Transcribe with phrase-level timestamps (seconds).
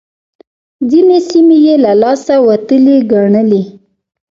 [0.89, 3.63] ځينې سيمې يې له لاسه وتلې ګڼلې.